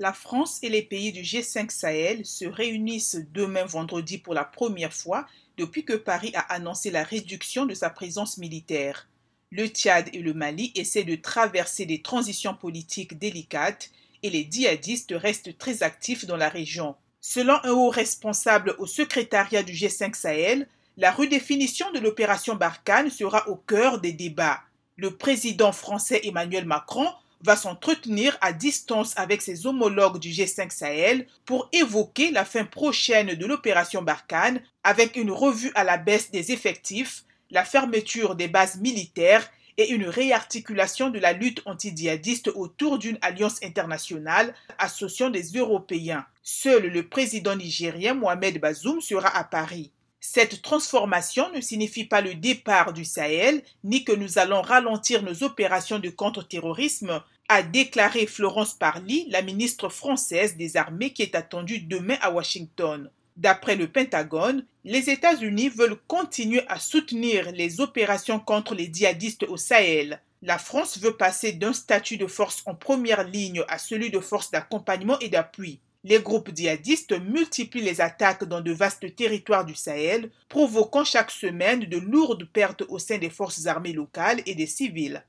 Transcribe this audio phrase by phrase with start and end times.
[0.00, 4.92] La France et les pays du G5 Sahel se réunissent demain vendredi pour la première
[4.92, 9.08] fois depuis que Paris a annoncé la réduction de sa présence militaire.
[9.50, 13.90] Le Tchad et le Mali essaient de traverser des transitions politiques délicates
[14.22, 16.94] et les djihadistes restent très actifs dans la région.
[17.20, 23.48] Selon un haut responsable au secrétariat du G5 Sahel, la redéfinition de l'opération Barkhane sera
[23.48, 24.60] au cœur des débats.
[24.94, 27.08] Le président français Emmanuel Macron
[27.42, 33.34] va s'entretenir à distance avec ses homologues du G5 Sahel pour évoquer la fin prochaine
[33.34, 38.78] de l'opération Barkhane avec une revue à la baisse des effectifs, la fermeture des bases
[38.78, 46.26] militaires et une réarticulation de la lutte antidjihadiste autour d'une alliance internationale associant des Européens.
[46.42, 49.92] Seul le président nigérien Mohamed Bazoum sera à Paris.
[50.20, 55.44] Cette transformation ne signifie pas le départ du Sahel, ni que nous allons ralentir nos
[55.44, 61.80] opérations de contre-terrorisme, a déclaré Florence Parly, la ministre française des Armées qui est attendue
[61.80, 63.10] demain à Washington.
[63.36, 69.56] D'après le Pentagone, les États-Unis veulent continuer à soutenir les opérations contre les djihadistes au
[69.56, 70.20] Sahel.
[70.42, 74.50] La France veut passer d'un statut de force en première ligne à celui de force
[74.50, 75.78] d'accompagnement et d'appui.
[76.04, 81.80] Les groupes djihadistes multiplient les attaques dans de vastes territoires du Sahel, provoquant chaque semaine
[81.80, 85.24] de lourdes pertes au sein des forces armées locales et des civils.